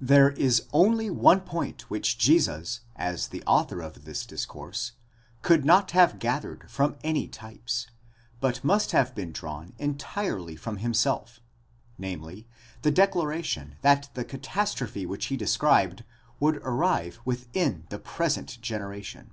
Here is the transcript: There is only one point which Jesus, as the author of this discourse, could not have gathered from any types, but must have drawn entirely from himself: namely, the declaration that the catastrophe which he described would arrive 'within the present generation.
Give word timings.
There 0.00 0.30
is 0.30 0.68
only 0.72 1.10
one 1.10 1.40
point 1.40 1.90
which 1.90 2.16
Jesus, 2.18 2.82
as 2.94 3.26
the 3.26 3.42
author 3.48 3.80
of 3.80 4.04
this 4.04 4.24
discourse, 4.24 4.92
could 5.42 5.64
not 5.64 5.90
have 5.90 6.20
gathered 6.20 6.70
from 6.70 6.94
any 7.02 7.26
types, 7.26 7.88
but 8.38 8.62
must 8.62 8.92
have 8.92 9.12
drawn 9.32 9.72
entirely 9.76 10.54
from 10.54 10.76
himself: 10.76 11.40
namely, 11.98 12.46
the 12.82 12.92
declaration 12.92 13.74
that 13.82 14.08
the 14.14 14.24
catastrophe 14.24 15.04
which 15.04 15.24
he 15.26 15.36
described 15.36 16.04
would 16.38 16.58
arrive 16.58 17.18
'within 17.24 17.86
the 17.88 17.98
present 17.98 18.56
generation. 18.62 19.32